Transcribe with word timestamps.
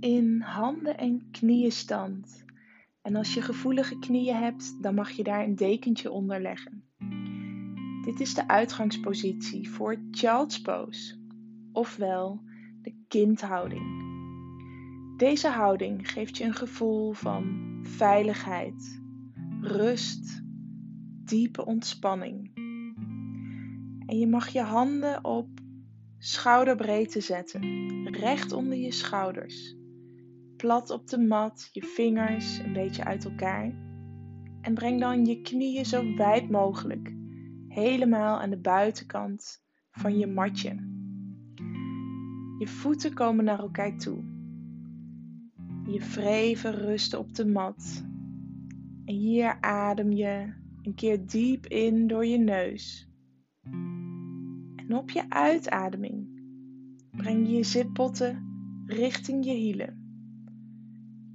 In 0.00 0.40
handen 0.40 0.98
en 0.98 1.30
knieën 1.30 1.72
stand. 1.72 2.44
En 3.02 3.16
als 3.16 3.34
je 3.34 3.42
gevoelige 3.42 3.98
knieën 3.98 4.36
hebt, 4.36 4.82
dan 4.82 4.94
mag 4.94 5.10
je 5.10 5.22
daar 5.22 5.44
een 5.44 5.56
dekentje 5.56 6.10
onder 6.10 6.42
leggen. 6.42 6.82
Dit 8.04 8.20
is 8.20 8.34
de 8.34 8.48
uitgangspositie 8.48 9.70
voor 9.70 9.96
Child's 10.10 10.60
Pose, 10.60 11.16
ofwel 11.72 12.40
de 12.82 12.94
kindhouding. 13.08 14.06
Deze 15.16 15.48
houding 15.48 16.10
geeft 16.10 16.36
je 16.36 16.44
een 16.44 16.54
gevoel 16.54 17.12
van 17.12 17.68
veiligheid, 17.82 19.02
rust, 19.60 20.42
diepe 21.24 21.66
ontspanning. 21.66 22.50
En 24.06 24.18
je 24.18 24.26
mag 24.26 24.48
je 24.48 24.62
handen 24.62 25.24
op 25.24 25.48
schouderbreedte 26.18 27.20
zetten, 27.20 27.62
recht 28.10 28.52
onder 28.52 28.78
je 28.78 28.92
schouders. 28.92 29.76
Plat 30.56 30.90
op 30.90 31.08
de 31.08 31.18
mat, 31.18 31.68
je 31.72 31.82
vingers 31.82 32.58
een 32.58 32.72
beetje 32.72 33.04
uit 33.04 33.24
elkaar. 33.24 33.72
En 34.60 34.74
breng 34.74 35.00
dan 35.00 35.24
je 35.24 35.40
knieën 35.40 35.84
zo 35.84 36.14
wijd 36.14 36.50
mogelijk, 36.50 37.14
helemaal 37.68 38.40
aan 38.40 38.50
de 38.50 38.60
buitenkant 38.60 39.62
van 39.90 40.18
je 40.18 40.26
matje. 40.26 40.74
Je 42.58 42.66
voeten 42.66 43.14
komen 43.14 43.44
naar 43.44 43.58
elkaar 43.58 43.98
toe. 43.98 44.24
Je 45.84 46.00
vreven 46.00 46.72
rusten 46.72 47.18
op 47.18 47.34
de 47.34 47.46
mat. 47.46 48.04
En 49.04 49.14
hier 49.14 49.60
adem 49.60 50.12
je 50.12 50.52
een 50.82 50.94
keer 50.94 51.26
diep 51.26 51.66
in 51.66 52.06
door 52.06 52.26
je 52.26 52.38
neus. 52.38 53.07
En 54.88 54.96
op 54.96 55.10
je 55.10 55.30
uitademing 55.30 56.28
breng 57.10 57.46
je 57.46 57.52
je 57.52 57.64
zitpotten 57.64 58.46
richting 58.86 59.44
je 59.44 59.52
hielen. 59.52 60.06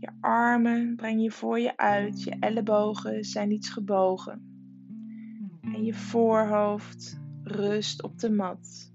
Je 0.00 0.10
armen 0.20 0.96
breng 0.96 1.22
je 1.22 1.30
voor 1.30 1.58
je 1.58 1.76
uit, 1.76 2.22
je 2.22 2.36
ellebogen 2.40 3.24
zijn 3.24 3.50
iets 3.50 3.68
gebogen. 3.68 4.42
En 5.60 5.84
je 5.84 5.94
voorhoofd 5.94 7.20
rust 7.42 8.02
op 8.02 8.18
de 8.18 8.30
mat. 8.30 8.92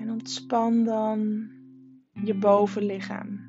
En 0.00 0.10
ontspan 0.10 0.84
dan 0.84 1.48
je 2.24 2.34
bovenlichaam. 2.38 3.48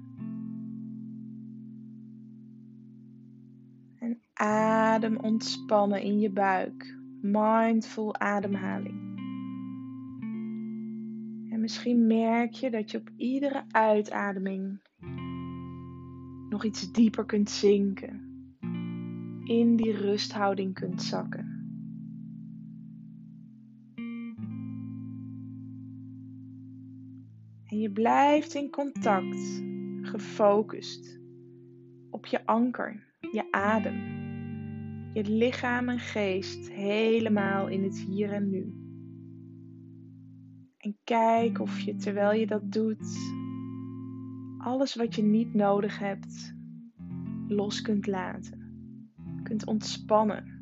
En 3.99 4.19
adem 4.33 5.17
ontspannen 5.17 6.01
in 6.01 6.19
je 6.19 6.31
buik. 6.31 7.00
Mindful 7.21 8.15
ademhaling. 8.15 9.19
En 11.49 11.59
misschien 11.59 12.07
merk 12.07 12.53
je 12.53 12.69
dat 12.69 12.91
je 12.91 12.97
op 12.97 13.09
iedere 13.15 13.63
uitademing 13.71 14.81
nog 16.49 16.65
iets 16.65 16.91
dieper 16.91 17.25
kunt 17.25 17.49
zinken. 17.49 18.29
In 19.43 19.75
die 19.75 19.91
rusthouding 19.91 20.73
kunt 20.73 21.01
zakken. 21.01 21.51
En 27.65 27.79
je 27.79 27.91
blijft 27.91 28.53
in 28.53 28.69
contact, 28.69 29.63
gefocust 30.01 31.19
op 32.09 32.25
je 32.25 32.45
anker, 32.45 33.15
je 33.31 33.51
adem, 33.51 34.20
je 35.13 35.23
lichaam 35.23 35.89
en 35.89 35.99
geest 35.99 36.71
helemaal 36.71 37.67
in 37.67 37.83
het 37.83 37.99
hier 37.99 38.31
en 38.31 38.49
nu. 38.49 38.73
En 40.77 40.97
kijk 41.03 41.59
of 41.59 41.79
je 41.79 41.95
terwijl 41.95 42.39
je 42.39 42.47
dat 42.47 42.71
doet, 42.71 43.33
alles 44.57 44.95
wat 44.95 45.15
je 45.15 45.23
niet 45.23 45.53
nodig 45.53 45.99
hebt, 45.99 46.55
los 47.47 47.81
kunt 47.81 48.07
laten, 48.07 48.59
kunt 49.43 49.65
ontspannen. 49.65 50.59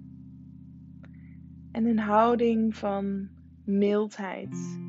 En 1.71 1.85
een 1.85 1.99
houding 1.99 2.75
van 2.75 3.29
mildheid 3.65 4.79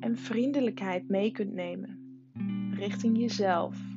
en 0.00 0.16
vriendelijkheid 0.16 1.08
mee 1.08 1.30
kunt 1.30 1.52
nemen 1.52 2.00
richting 2.74 3.18
jezelf. 3.18 3.91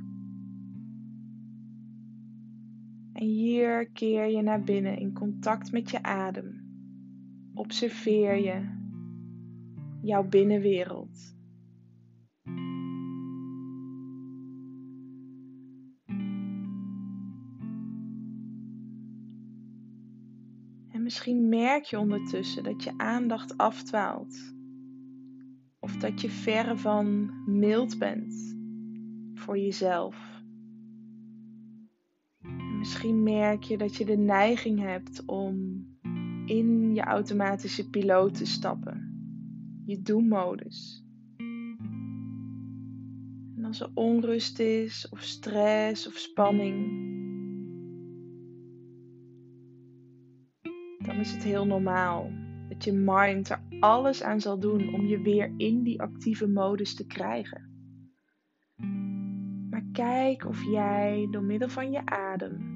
En 3.16 3.28
hier 3.28 3.92
keer 3.92 4.26
je 4.26 4.42
naar 4.42 4.64
binnen 4.64 4.98
in 4.98 5.14
contact 5.14 5.72
met 5.72 5.90
je 5.90 6.04
adem. 6.04 6.64
Observeer 7.54 8.36
je 8.36 8.84
jouw 10.02 10.28
binnenwereld. 10.28 11.36
En 20.90 21.04
misschien 21.04 21.50
merk 21.50 21.84
je 21.84 22.00
ondertussen 22.00 22.64
dat 22.64 22.84
je 22.84 22.94
aandacht 22.98 23.58
afdwaalt 23.58 24.54
of 25.80 25.98
dat 25.98 26.22
je 26.22 26.30
verre 26.30 26.78
van 26.78 27.32
mild 27.46 28.00
bent 28.00 28.58
voor 29.34 29.58
jezelf. 29.58 30.35
Misschien 32.86 33.24
merk 33.24 33.64
je 33.64 33.78
dat 33.78 33.96
je 33.96 34.06
de 34.06 34.18
neiging 34.18 34.80
hebt 34.80 35.26
om 35.26 35.86
in 36.46 36.94
je 36.94 37.02
automatische 37.02 37.90
piloot 37.90 38.34
te 38.34 38.46
stappen, 38.46 39.18
je 39.86 40.02
do-modus. 40.02 41.06
En 43.56 43.64
als 43.64 43.80
er 43.80 43.92
onrust 43.94 44.60
is, 44.60 45.10
of 45.10 45.22
stress 45.22 46.08
of 46.08 46.14
spanning, 46.14 46.76
dan 51.06 51.16
is 51.16 51.32
het 51.32 51.44
heel 51.44 51.66
normaal 51.66 52.32
dat 52.70 52.84
je 52.84 52.94
mind 52.94 53.50
er 53.50 53.62
alles 53.80 54.24
aan 54.24 54.42
zal 54.42 54.60
doen 54.60 54.94
om 54.94 55.06
je 55.06 55.22
weer 55.22 55.54
in 55.58 55.84
die 55.84 56.02
actieve 56.02 56.48
modus 56.48 56.96
te 56.96 57.06
krijgen. 57.06 57.75
Kijk 59.96 60.46
of 60.46 60.64
jij 60.64 61.28
door 61.32 61.44
middel 61.44 61.70
van 61.70 61.92
je 61.92 62.06
adem 62.06 62.74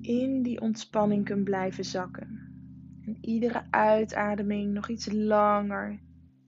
in 0.00 0.42
die 0.42 0.60
ontspanning 0.60 1.24
kunt 1.24 1.44
blijven 1.44 1.84
zakken. 1.84 2.40
En 3.00 3.16
iedere 3.20 3.62
uitademing 3.70 4.72
nog 4.72 4.88
iets 4.88 5.12
langer 5.12 6.00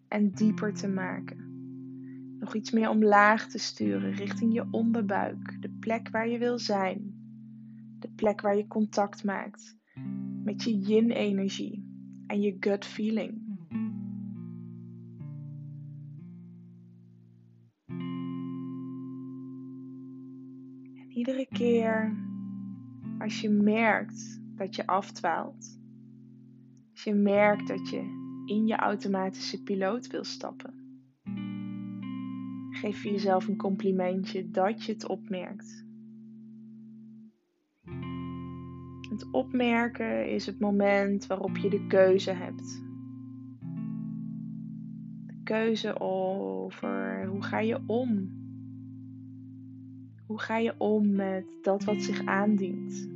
en 0.08 0.30
dieper 0.30 0.74
te 0.74 0.88
maken. 0.88 1.38
Nog 2.38 2.54
iets 2.54 2.70
meer 2.70 2.88
omlaag 2.88 3.46
te 3.46 3.58
sturen 3.58 4.12
richting 4.12 4.52
je 4.52 4.66
onderbuik, 4.70 5.56
de 5.60 5.70
plek 5.80 6.08
waar 6.10 6.28
je 6.28 6.38
wil 6.38 6.58
zijn, 6.58 7.14
de 7.98 8.08
plek 8.16 8.40
waar 8.40 8.56
je 8.56 8.66
contact 8.66 9.24
maakt 9.24 9.76
met 10.44 10.62
je 10.62 10.78
yin-energie 10.78 11.84
en 12.26 12.40
je 12.40 12.56
gut 12.60 12.84
feeling. 12.84 13.39
Als 23.20 23.40
je 23.40 23.50
merkt 23.50 24.40
dat 24.56 24.76
je 24.76 24.86
afdwaalt, 24.86 25.78
als 26.92 27.04
je 27.04 27.14
merkt 27.14 27.68
dat 27.68 27.88
je 27.88 28.18
in 28.46 28.66
je 28.66 28.76
automatische 28.76 29.62
piloot 29.62 30.06
wil 30.06 30.24
stappen, 30.24 30.74
geef 32.70 33.02
jezelf 33.02 33.48
een 33.48 33.56
complimentje 33.56 34.50
dat 34.50 34.84
je 34.84 34.92
het 34.92 35.06
opmerkt. 35.06 35.84
Het 39.10 39.30
opmerken 39.30 40.30
is 40.30 40.46
het 40.46 40.60
moment 40.60 41.26
waarop 41.26 41.56
je 41.56 41.70
de 41.70 41.86
keuze 41.86 42.30
hebt. 42.30 42.82
De 45.26 45.40
keuze 45.44 46.00
over 46.00 47.26
hoe 47.26 47.42
ga 47.42 47.58
je 47.58 47.80
om? 47.86 48.39
Hoe 50.30 50.40
ga 50.40 50.56
je 50.56 50.74
om 50.78 51.14
met 51.14 51.58
dat 51.62 51.84
wat 51.84 52.02
zich 52.02 52.24
aandient? 52.24 53.08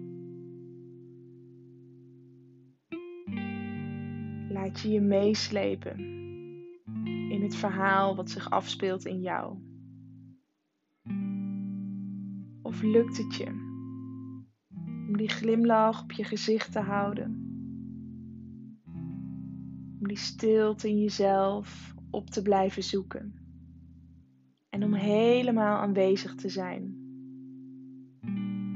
Laat 4.49 4.81
je 4.81 4.88
je 4.88 5.00
meeslepen 5.00 5.99
in 7.31 7.43
het 7.43 7.56
verhaal 7.56 8.16
wat 8.16 8.31
zich 8.31 8.50
afspeelt 8.50 9.05
in 9.05 9.20
jou? 9.20 9.56
Of 12.62 12.82
lukt 12.82 13.17
het 13.17 13.34
je 13.34 13.49
om 15.08 15.17
die 15.17 15.28
glimlach 15.28 16.02
op 16.02 16.12
je 16.12 16.25
gezicht 16.25 16.72
te 16.72 16.81
houden. 16.81 17.31
Om 20.00 20.06
die 20.06 20.19
stilte 20.19 20.88
in 20.88 21.00
jezelf 21.00 21.94
op 22.10 22.31
te 22.31 22.43
blijven 22.43 22.82
zoeken. 22.82 23.34
En 24.69 24.84
om 24.84 24.94
helemaal 24.94 25.76
aanwezig 25.78 26.34
te 26.34 26.49
zijn. 26.49 27.02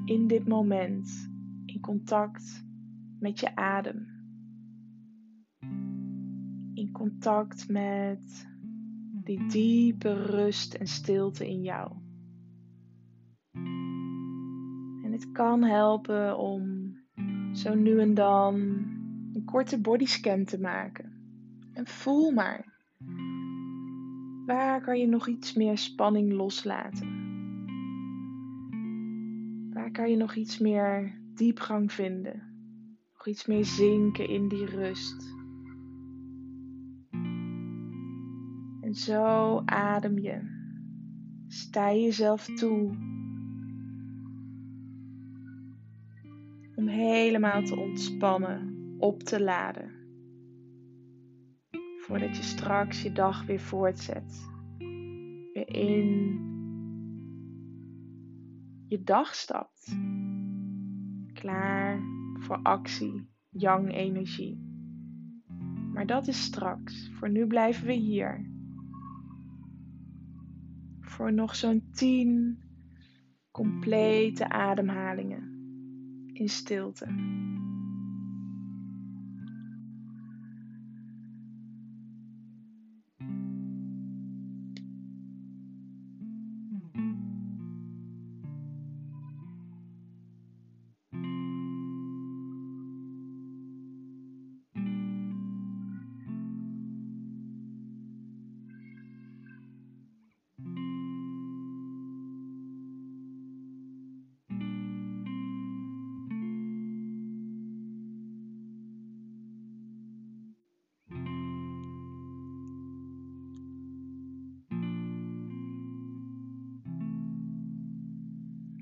In 0.08 0.26
dit 0.26 0.46
moment, 0.46 1.30
in 1.64 1.80
contact 1.80 2.64
met 3.18 3.40
je 3.40 3.56
adem. 3.56 4.06
In 6.74 6.88
contact 6.92 7.68
met 7.68 8.46
Die 9.24 9.46
diepe 9.48 10.12
rust 10.12 10.74
en 10.74 10.86
stilte 10.86 11.48
in 11.48 11.62
jou. 11.62 11.92
En 15.04 15.12
het 15.12 15.32
kan 15.32 15.62
helpen 15.62 16.38
om 16.38 16.92
zo 17.52 17.74
nu 17.74 18.00
en 18.00 18.14
dan 18.14 18.54
een 19.32 19.44
korte 19.44 19.80
bodyscan 19.80 20.44
te 20.44 20.60
maken. 20.60 21.12
En 21.72 21.86
voel 21.86 22.30
maar. 22.30 22.82
Waar 24.46 24.80
kan 24.80 24.98
je 24.98 25.06
nog 25.06 25.28
iets 25.28 25.54
meer 25.54 25.78
spanning 25.78 26.32
loslaten? 26.32 27.17
Kan 29.92 30.10
je 30.10 30.16
nog 30.16 30.34
iets 30.34 30.58
meer 30.58 31.20
diepgang 31.34 31.92
vinden? 31.92 32.42
Nog 33.12 33.26
iets 33.26 33.46
meer 33.46 33.64
zinken 33.64 34.28
in 34.28 34.48
die 34.48 34.64
rust? 34.64 35.34
En 38.80 38.94
zo 38.94 39.62
adem 39.64 40.18
je. 40.18 40.56
Sta 41.46 41.92
jezelf 41.92 42.46
toe 42.46 42.96
om 46.74 46.88
helemaal 46.88 47.62
te 47.62 47.76
ontspannen, 47.76 48.76
op 48.98 49.22
te 49.22 49.42
laden. 49.42 49.90
Voordat 51.98 52.36
je 52.36 52.42
straks 52.42 53.02
je 53.02 53.12
dag 53.12 53.46
weer 53.46 53.60
voortzet. 53.60 54.48
Weer 55.52 55.68
in 55.68 56.47
je 58.88 59.02
dag 59.02 59.34
stapt. 59.34 59.96
Klaar 61.32 62.00
voor 62.34 62.60
actie, 62.62 63.28
yang 63.48 63.92
energie. 63.92 64.66
Maar 65.92 66.06
dat 66.06 66.28
is 66.28 66.42
straks. 66.42 67.10
Voor 67.12 67.30
nu 67.30 67.46
blijven 67.46 67.86
we 67.86 67.92
hier. 67.92 68.50
Voor 71.00 71.32
nog 71.32 71.56
zo'n 71.56 71.88
tien 71.92 72.62
complete 73.50 74.48
ademhalingen 74.48 75.56
in 76.32 76.48
stilte. 76.48 77.06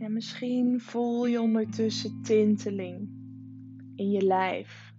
En 0.06 0.12
misschien 0.12 0.81
voel 0.81 1.26
je 1.26 1.41
ondertussen 1.41 2.23
tinteling 2.23 3.08
in 3.94 4.11
je 4.11 4.23
lijf. 4.23 4.94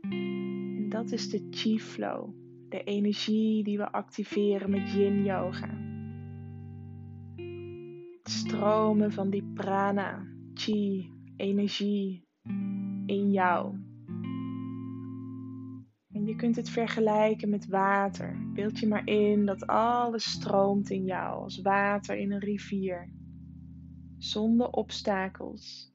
En 0.00 0.88
dat 0.88 1.12
is 1.12 1.30
de 1.30 1.46
chi 1.50 1.80
flow, 1.80 2.30
de 2.68 2.82
energie 2.82 3.64
die 3.64 3.78
we 3.78 3.92
activeren 3.92 4.70
met 4.70 4.90
yin 4.90 5.24
yoga. 5.24 5.68
Het 8.22 8.32
stromen 8.32 9.12
van 9.12 9.30
die 9.30 9.44
prana, 9.54 10.26
chi, 10.54 11.10
energie 11.36 12.26
in 13.06 13.30
jou. 13.30 13.74
En 16.12 16.26
je 16.26 16.36
kunt 16.36 16.56
het 16.56 16.70
vergelijken 16.70 17.48
met 17.48 17.66
water. 17.66 18.52
Beeld 18.54 18.78
je 18.78 18.88
maar 18.88 19.06
in 19.06 19.46
dat 19.46 19.66
alles 19.66 20.30
stroomt 20.30 20.90
in 20.90 21.04
jou 21.04 21.42
als 21.42 21.60
water 21.60 22.16
in 22.16 22.32
een 22.32 22.40
rivier 22.40 23.16
zonder 24.18 24.70
obstakels, 24.70 25.94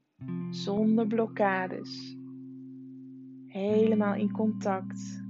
zonder 0.50 1.06
blokkades. 1.06 2.16
Helemaal 3.46 4.14
in 4.14 4.32
contact 4.32 5.22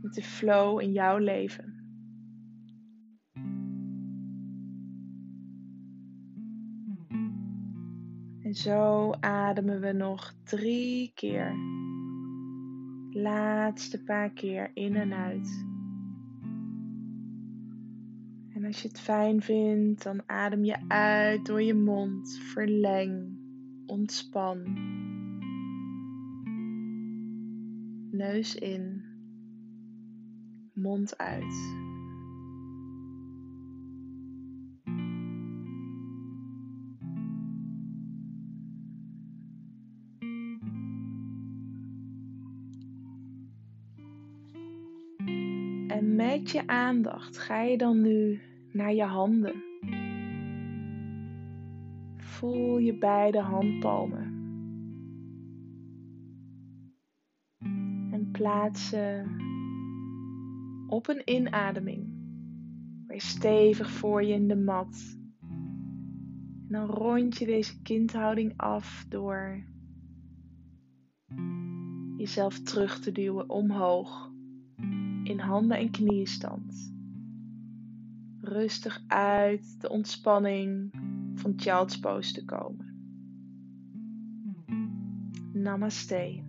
met 0.00 0.14
de 0.14 0.22
flow 0.22 0.80
in 0.80 0.92
jouw 0.92 1.18
leven. 1.18 1.74
En 8.42 8.54
zo 8.54 9.12
ademen 9.20 9.80
we 9.80 9.92
nog 9.92 10.34
drie 10.44 11.12
keer. 11.14 11.54
Laatste 13.10 14.02
paar 14.02 14.30
keer 14.30 14.70
in 14.74 14.96
en 14.96 15.12
uit 15.12 15.75
als 18.66 18.82
je 18.82 18.88
het 18.88 19.00
fijn 19.00 19.42
vindt, 19.42 20.02
dan 20.02 20.22
adem 20.26 20.64
je 20.64 20.76
uit 20.88 21.46
door 21.46 21.62
je 21.62 21.74
mond. 21.74 22.38
Verleng, 22.38 23.38
ontspan. 23.86 24.62
Neus 28.10 28.54
in, 28.54 29.04
mond 30.72 31.18
uit. 31.18 31.74
En 45.88 46.14
met 46.16 46.50
je 46.50 46.66
aandacht 46.66 47.38
ga 47.38 47.62
je 47.62 47.78
dan 47.78 48.00
nu 48.00 48.40
naar 48.76 48.94
je 48.94 49.04
handen. 49.04 49.64
Voel 52.16 52.78
je 52.78 52.98
beide 52.98 53.40
handpalmen. 53.40 54.34
En 58.12 58.28
plaats 58.32 58.88
ze 58.88 59.24
op 60.86 61.08
een 61.08 61.22
inademing. 61.24 62.14
Weer 63.06 63.20
stevig 63.20 63.90
voor 63.90 64.22
je 64.22 64.34
in 64.34 64.48
de 64.48 64.56
mat. 64.56 65.18
En 66.66 66.72
dan 66.72 66.86
rond 66.86 67.38
je 67.38 67.46
deze 67.46 67.82
kindhouding 67.82 68.52
af 68.56 69.04
door 69.08 69.64
jezelf 72.16 72.60
terug 72.60 73.00
te 73.00 73.12
duwen 73.12 73.50
omhoog 73.50 74.30
in 75.22 75.38
handen 75.38 75.78
en 75.78 75.90
knieënstand 75.90 76.95
rustig 78.48 79.02
uit 79.06 79.80
de 79.80 79.88
ontspanning 79.88 80.90
van 81.34 81.52
Child's 81.56 81.98
Pose 81.98 82.32
te 82.32 82.44
komen. 82.44 82.94
Namaste. 85.52 86.42